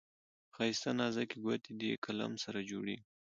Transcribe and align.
ښايسته 0.55 0.89
نازكي 0.99 1.37
ګوتې 1.45 1.71
دې 1.79 1.91
قلم 2.05 2.31
سره 2.43 2.59
جوړیږي. 2.69 3.05